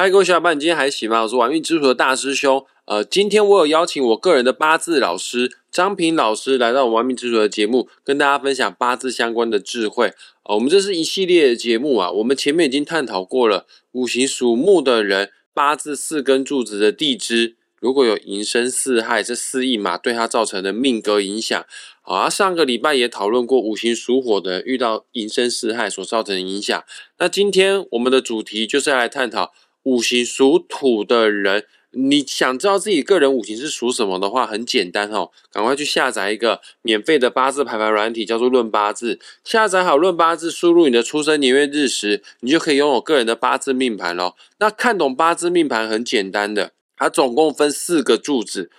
[0.00, 1.22] 嗨，各位小伙伴，你今天还行吗？
[1.22, 2.64] 我是玩命之徒的大师兄。
[2.84, 10.12] 呃，今天我有邀请我个人的八字老师张平老师来到我玩命之徒的节目，跟大家分享八字相关的智慧。
[10.44, 21.66] 呃，我们这是一系列的节目啊，我们前面已经探讨过了五行属木的人八字四根柱子的地支，如果有寅申巳亥这四役马对他造成的命格影响。
[22.02, 26.84] 啊，上个礼拜也讨论过五行属火的遇到寅申巳亥所造成的影响。
[27.18, 29.52] 那今天我们的主题就是要来探讨。
[29.88, 39.18] 五行属土的人，你想知道自己个人五行是属什么的话，很简单哦，赶快去下载一个免费的八字排盘软体，叫做论八字。
[39.42, 44.36] 下载好论八字，输入你的出生年月日时，你就可以拥有个人的八字命盘咯。
[44.58, 48.70] 那看懂八字命盘很简单的，它总共分四个柱子：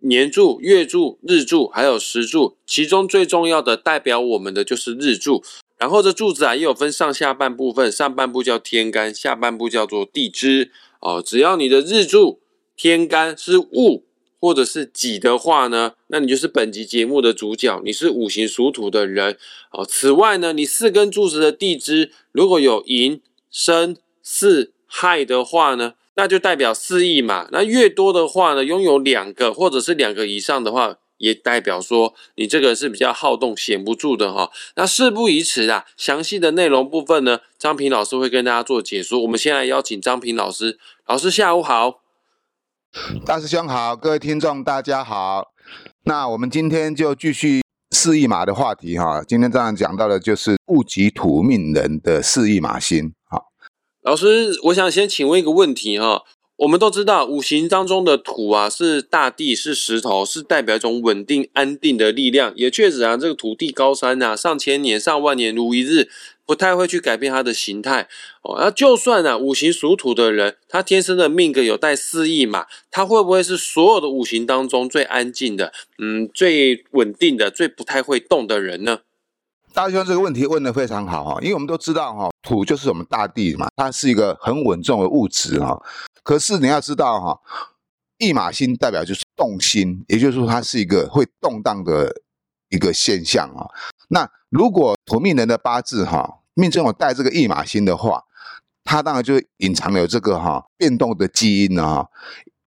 [0.00, 2.56] 年柱、月柱、日柱，还有时柱。
[2.66, 5.44] 其中最重要的代表我们的就是日柱。
[5.78, 11.22] 然后这柱子啊，也有分上下半部分，上半部叫天干，下半部叫做地支哦。
[11.24, 12.40] 只要你的日柱
[12.76, 14.02] 天干是戊
[14.40, 19.36] 或者是己的话呢，那你就是本集节目的主角，你是五行属土的人
[19.70, 19.84] 哦。
[19.84, 27.48] 此外呢，你四根柱子的地支如果有寅、申、巳、亥的话呢，那就代表四亿嘛。
[27.52, 30.98] 那越多的话呢，拥有两个或者是两个以上的话。
[31.18, 34.50] 也代表说你这个是比较好动、闲不住的哈。
[34.74, 39.20] 那事不宜迟啊，详细的内容部分呢，张平老师会跟大家做解说。
[39.22, 42.00] 我们先来邀请张平老师，老师下午好，
[43.24, 45.52] 大师兄好，各位听众大家好。
[46.04, 49.22] 那我们今天就继续四翼马的话题哈。
[49.26, 53.12] 今天这样讲到的就是戊己土命人的四翼马星。
[53.28, 53.46] 好，
[54.02, 56.22] 老师，我想先请问一个问题哈。
[56.56, 62.50] 我们都知道，五行当中的土啊，是大地，是石头，是代表一种稳定、安定的力量。
[62.56, 66.08] 也确实啊，这个土地高山啊，上千年、上万年如一日，
[66.46, 68.08] 不太会去改变它的形态。
[68.40, 79.00] 哦，那就算啊，五行属土的人，他天生的命格有带四意嘛，他会不会是所有的五行当中最安静的，嗯，最稳定的，最不太会动的人呢？
[79.74, 85.78] 大兄这个问题问得非常好哈，因为我们都知道哈，土就是我们大地嘛，它是一个很稳重的物质哈。
[86.26, 87.40] 可是你要知道哈，
[88.18, 92.12] 驿马星代表就是动心，也就是说它是一个会动荡的
[92.68, 93.70] 一个现象啊。
[94.08, 98.24] 那如果土命人的八字哈，命中有带这个驿马星的话，
[98.82, 102.08] 它当然就隐藏了这个哈变动的基因啊。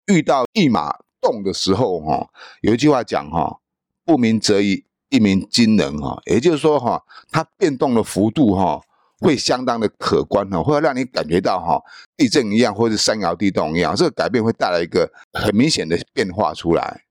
[0.08, 2.28] 遇到驿马动的时候哈，
[2.60, 3.60] 有一句话讲哈，
[4.04, 4.84] 不鸣则已。
[5.08, 8.82] 一鸣惊人哈，也就是说哈，它变动的幅度哈，
[9.20, 11.80] 会相当的可观哈，会让你感觉到哈，
[12.16, 17.02] 地震一样，或者是山摇地动一样，这个改变会带来一个很明显的变化出来。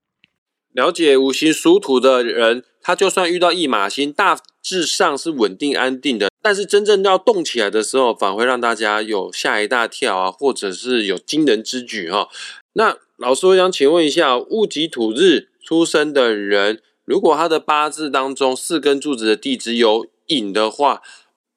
[0.72, 12.28] 了解五行属土的人，他就算遇到一马星，大致上是稳定安定的，但是真正要动起来的时候，反而会让大家有吓一大跳啊，或者是有惊人之举哈。
[12.74, 16.82] 那老师，我想请问一下，戊己土日出生的人。
[17.06, 21.00] 如果他的八字当中四根柱子的地支有引的话，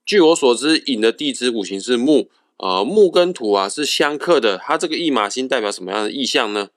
[0.09, 4.57] 据我所知，寅的地支五行是木，呃，木跟土啊是相克的。
[4.57, 6.69] 它这个驿马星代表什么样的意象呢？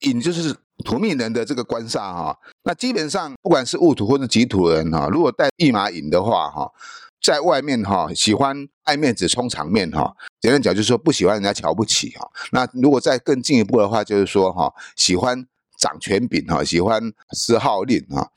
[0.00, 2.36] 寅就是土命人的这个官煞哈。
[2.64, 6.72] 那基本上不管是戊土或者己土人哈，如果带驿马寅的话哈，
[7.22, 10.16] 在外面哈喜欢爱面子、充场面哈。
[10.40, 12.28] 简单讲就是说不喜欢人家瞧不起哈。
[12.50, 15.46] 那如果再更进一步的话，就是说哈喜欢。
[15.78, 17.00] 掌权柄哈，喜欢
[17.30, 18.28] 施号令哈，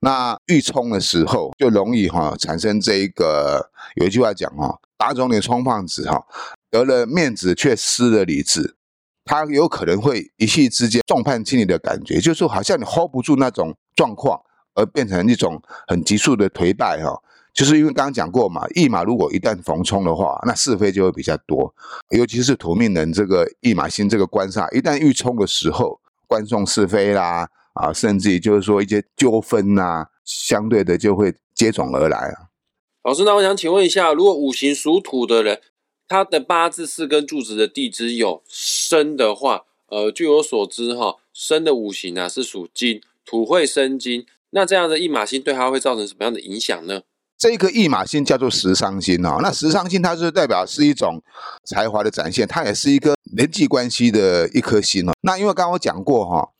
[0.00, 6.22] 那欲冲的时候就容易哈产生这一个有一句话讲哈，打肿脸充胖子哈，
[6.70, 8.76] 得了面子却失了理智，
[9.24, 14.38] 他有可能会一气之间众叛亲离的感觉，就是好像你 hold 不住那种状况，
[14.74, 17.18] 而变成一种很急速的颓败哈，
[17.54, 21.74] 就是因为刚刚讲过嘛，驿马如果一旦逢冲的话，那是非就会比较多，
[22.10, 25.98] 尤其是土命人这个驿马星这个官煞，一旦遇冲的时候。
[26.30, 32.54] 观众是非啦，啊，甚至于就是说一些纠纷呐，相对的就会接踵而来啊。
[33.02, 35.60] 老师，那我想请问一下，如果五行属土的人，
[36.06, 47.02] 他的八字四根柱子的地支有生的话，呃，据我所知哈，生的五行啊是属金，土会生金，那这样的一马星对他会造成什么样的影响呢？
[47.40, 51.22] 这一个驿马星叫做食伤星哦，那食伤星它是代表是一种
[51.64, 55.14] 才华的展现，它也是一个人际关系的一颗星哦。
[55.22, 56.50] 那因为刚刚我讲过哈，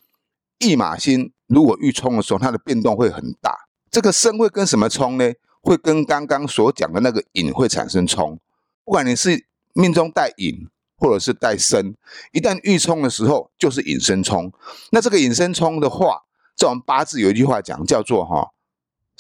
[0.61, 3.55] 驿马星如果遇冲的时候，它的变动会很大。
[3.91, 5.31] 这个生会跟什么冲呢？
[5.61, 8.41] 会跟刚刚所讲的那个引会产生冲。
[8.83, 9.45] 不管你是
[9.75, 10.67] 命中带引
[10.97, 11.95] 或者是带生，
[12.33, 14.51] 一旦遇冲的时候，就是引生冲。
[14.93, 16.23] 那这个引生冲的话，
[16.57, 18.49] 在我们八字有一句话讲，叫做哈。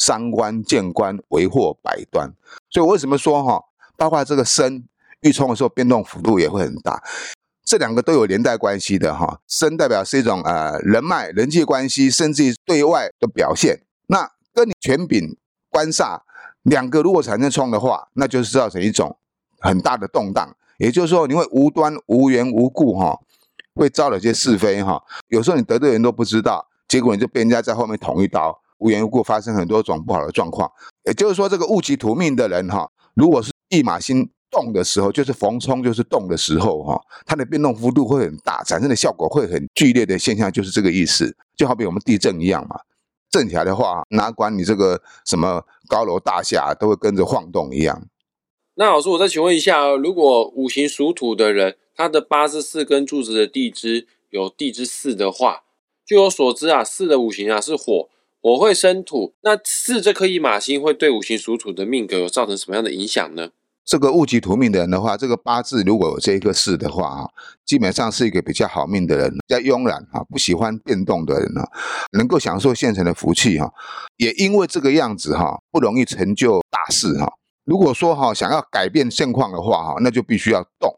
[0.01, 2.33] 三官见官为祸百端，
[2.71, 3.63] 所以为什么说哈，
[3.99, 4.83] 包括这个生
[5.21, 7.03] 遇冲的时候变动幅度也会很大。
[7.63, 13.83] 这两个都有连带关系的哈，身代表是一种呃人脉、人际关系，甚至于对外的表现。
[14.07, 15.37] 那跟你权柄
[15.69, 16.23] 官煞
[16.63, 19.15] 两个如果产生冲的话，那就是造成一种
[19.61, 20.57] 很大的动荡。
[20.79, 23.21] 也就是说，你会无端无缘无故哈，
[23.75, 25.05] 会招了些是非哈。
[25.29, 30.71] 有时候你得罪人都不知道，结果你就被人家在后面捅一刀，无缘无故发生很多种不好的状况。
[31.05, 34.29] 也就是说，这个戊己土命的人哈，如果是一马星。
[34.53, 42.81] 动的时候就是逢冲，就是动的时候哈，它的变动幅度会很大，产生的效果会很剧烈的现象就是这个意思，就好比我们地震一样嘛，
[43.31, 48.03] 震起来的话，哪管你这个什么高楼大厦都会跟着晃动一样。
[48.75, 55.63] 那老师，我再请问一下，如果五行属土的人，他的八字四根柱子的地支有地支四的话，
[56.05, 58.09] 据我所知啊，四的五行啊是火，
[58.43, 63.51] 我会生土，那四这颗一马星会对五行属土的命格有造成什么样的影响呢？
[63.85, 67.29] 这个戊己土命的人的话，这个八字如果有这一个四的话啊，
[67.67, 71.69] 基本上是一个比较好命的人，比较慵懒啊，不喜欢变动的人啊，
[72.13, 73.73] 能够享受现成的福气哈。
[74.17, 77.31] 也因为这个样子哈，不容易成就大事哈。
[77.65, 80.95] 如果说哈想要改变现况的话哈，那就必须要动，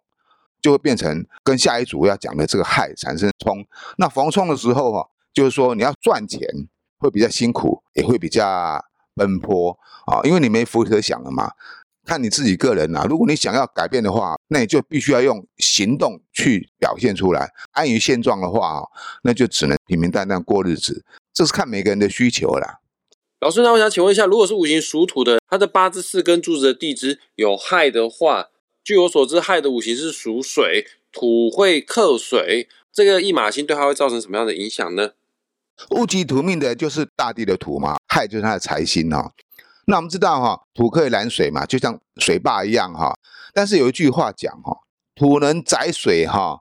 [0.61, 3.65] 就会变成跟下一组要讲的这个亥产生冲。
[3.97, 6.47] 那逢冲的时候哈，就是说你要赚钱
[7.03, 8.81] 会比较辛苦，也会比较
[9.15, 9.77] 奔波
[10.07, 11.51] 啊，因为你没福可想了嘛。
[12.05, 17.49] 看你自己个人呐，如果你想要改变的话，那你就必须要用行动去表现出来。
[17.73, 18.83] 安于现状的话，
[19.23, 21.05] 那就只能平平淡淡过日子。
[21.33, 22.81] 这是看每个人的需求啦。
[23.41, 28.49] 老师，那我想请问一下，如果是五行属土的，他的八字四根柱子的地支有亥的话，
[28.83, 35.11] 据我所知，亥的五行是属水，土会克水，这个一马星对他会造成什么样的影响呢？
[35.91, 39.33] 戊己土命的就是大地的土嘛，亥就是他的财星哈。
[39.87, 43.13] 那我们知道哈，土可以拦水嘛，就像水坝一样哈。
[43.53, 44.77] 但是有一句话讲哈，
[45.15, 46.61] 土能载水哈，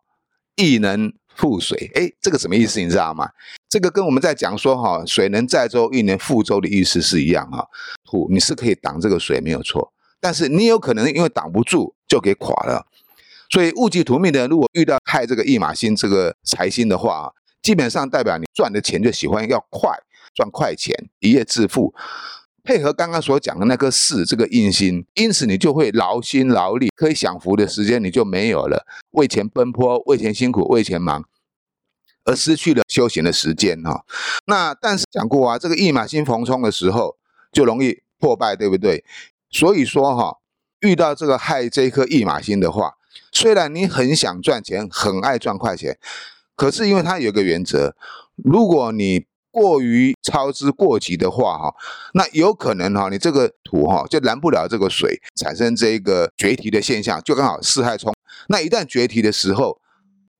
[0.55, 1.91] 亦能覆水。
[1.93, 3.29] 哎，这个什么意思你知道吗？
[3.69, 7.65] 这个跟我们在讲说哈，水能载舟，亦能覆舟的意思是一样哈。
[8.03, 12.85] 土你是可以挡这个水没有错，但是你有可能因为挡不住就给垮了。
[13.51, 17.31] 所以戊己土命的如果遇到害这个驿马星这个财星的话，
[17.61, 19.89] 基本上代表你赚的钱就喜欢要快，
[20.33, 21.93] 赚快钱，一夜致富。
[22.63, 31.25] 配合刚刚所讲的那颗四这个印星，因此你就会劳心劳力，可以享福的时间你就没有了，为钱奔波，为钱辛苦，为钱忙，
[32.23, 34.05] 而失去了休闲的时间哈。
[34.45, 37.17] 那但是讲过啊，这个驿马星逢冲的时候
[37.51, 39.03] 就容易破败，对不对？
[39.49, 40.37] 所以说哈，
[40.81, 42.93] 遇到这个害这一颗驿马星的话，
[43.31, 45.97] 虽然你很想赚钱，很爱赚快钱，
[46.55, 47.95] 可是因为它有个原则，
[48.35, 51.75] 如果你过于操之过急的话，哈，
[52.13, 58.13] 那有可能哈，你这个土哈就拦不了这个水，产生这个决堤的现象，就刚好四害冲。
[58.47, 59.81] 那一旦决堤的时候，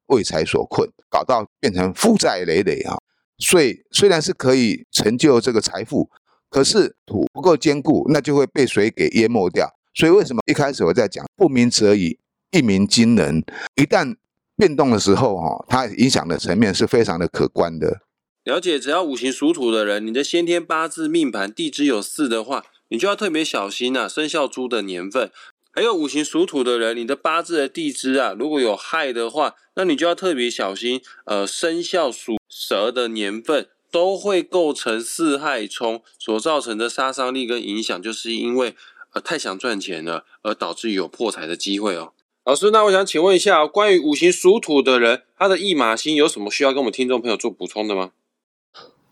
[0.08, 2.98] 为财所困，搞到变成负债累累啊。
[3.38, 6.10] 所以虽然是可以成就这个财富，
[6.50, 9.68] 可是土不够坚固，那就会被水给淹没掉。
[9.94, 12.18] 所以为什么一开始我在讲不鸣则已，
[12.52, 13.44] 一鸣惊人？
[13.76, 14.16] 一旦
[14.62, 18.02] 变动的时候，哈，它影响的层面是非常的可观的。
[18.44, 24.08] 了解，只要五行属土的人，你的先天八字命盘地支有四的话，你就要特别小心啊。
[24.08, 25.32] 生肖猪的年份，
[25.72, 31.02] 还有五行属土的人，你的八字的地支啊，如果有亥的话，那你就要特别小心。
[31.26, 38.76] 呃，生肖属蛇的年份都会构成四害冲所造成的杀伤力跟影响，就是因为
[39.14, 42.14] 呃太想赚钱了，而导致有破财的机会哦。
[42.44, 48.10] 老师，那我想请问一下，关于五行属土的人，他的驿马星有什么需要跟我们听众朋友做补充的吗？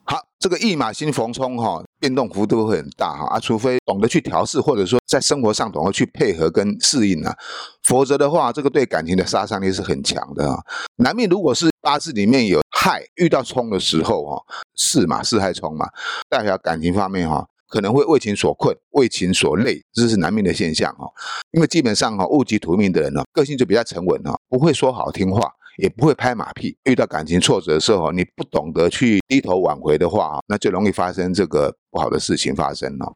[0.04, 7.38] 好，这个驿马星逢冲哈，变动幅度会很大哈啊，除非懂得去调试，或者说在生活上懂得去配合跟适应啊，
[7.84, 10.58] 否则的话，这个对感情的杀伤力是很强的啊。
[10.96, 14.44] 男命如果是八字里面有亥遇到冲的时候哈，
[14.76, 15.88] 巳嘛，巳亥冲嘛，
[16.28, 21.08] 代表感情方面哈，可能会为情所困，为情所累，这是难免的现象哈。
[21.52, 25.54] 因为基本上哈，戊己土命的人呢，个性就比较沉稳哈，不会说好听话。
[25.78, 26.76] 也不会拍马屁。
[26.84, 33.14] 遇到感情挫折的时候，你不懂得去低头挽回的话，那就容易发生这个不好的事情发生了。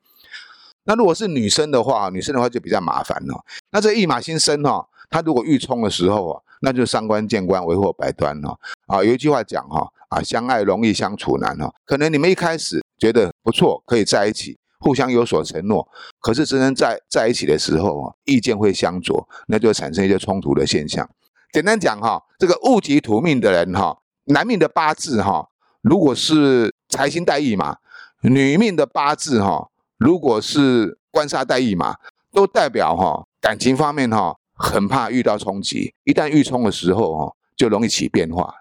[0.85, 3.43] 那如果是女生的话，女生的话就比较麻烦了。
[3.71, 8.57] 那这一马星生哈，他如果遇冲的时候啊，那就伤官见官，为祸百端了。
[8.87, 11.73] 啊，有一句话讲哈，啊，相爱容易相处难哈。
[11.85, 15.87] 可能你们一开始觉得不错，可以在一起，互相有所承诺，
[16.19, 21.09] 可是真正在在一起的时候啊，意见会相左，那就产生一些冲突的现象。
[21.51, 25.49] 简单讲哈，这个戊己土命的人哈，男命的八字哈，
[25.81, 27.77] 如果是财星带意嘛，
[28.21, 31.95] 女命的八字哈，如果是官杀带意嘛，
[32.31, 38.53] 都代表哈感情方面哈很怕遇到冲击，一旦遇冲的时候哦，就容易起变化。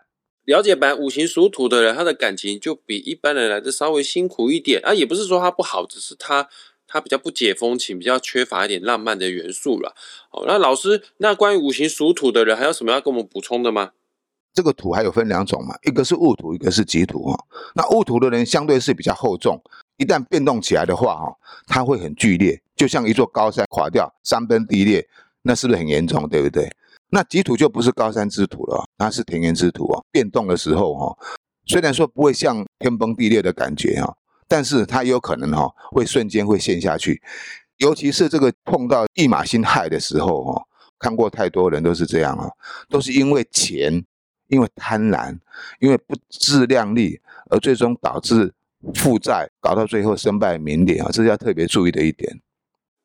[0.44, 6.48] 了解版五行属土的人，他的感情就比一般人来的稍微辛苦一点啊，也不是说他不好，只是他
[6.86, 9.94] 他比较不解风情，比较缺乏一点浪漫的元素了。
[10.30, 13.92] 哦，那老师，那关于五行属土的人，还有什么要跟我们补充的吗？
[14.52, 17.44] 这个土还有分两种嘛，一个是戊土，一个是己土哈。
[17.74, 19.62] 那戊土的人相对是比较厚重，
[19.96, 21.34] 一旦变动起来的话哈，
[21.66, 25.08] 它会很剧烈，就像一座高山垮掉，山崩地裂，
[25.40, 26.28] 那是不是很严重？
[26.28, 26.68] 对不对？
[27.14, 30.00] 那己土就不是高山之土了，它是田园之土啊。
[30.10, 31.18] 变动的时候哈，
[31.66, 34.16] 虽然说不会像天崩地裂的感觉哈，
[34.48, 37.22] 但是它有可能哈会瞬间会陷下去。
[37.76, 40.62] 尤其是这个碰到一马星害的时候哈，
[40.98, 42.48] 看过太多人都是这样啊，
[42.88, 44.02] 都是因为钱，
[44.48, 45.38] 因为贪婪，
[45.80, 48.50] 因为不自量力，而最终导致
[48.94, 52.40] 负债，搞到最后身败名裂啊，这是要特别注意的一点。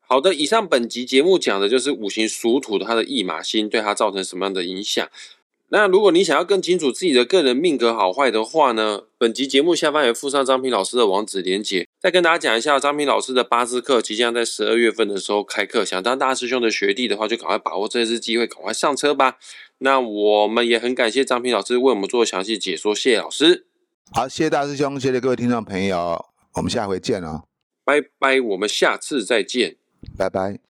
[0.10, 5.08] 好的，以上本集节目讲的就是五行属土的它的驿马星对它造成什么样的影响。
[5.70, 11.86] 那如果你想要更清楚自己的个人命格好坏的话呢，本集节目下方也附上张平老师的网址连结。
[12.00, 19.36] 再跟大家讲一下，张平老师的八字课即将在十二月份的时候开课，想当大师兄的学弟的话，就赶快把握这次机会，赶快上车吧。
[19.80, 23.66] 那我们也很感谢张平老师为我们做详细解说，谢谢老师。
[24.14, 27.44] 好，谢谢大师兄，谢谢各位听众朋友，我们下回见哦，
[27.84, 29.76] 拜拜，我们下次再见。
[30.18, 30.58] 拜拜。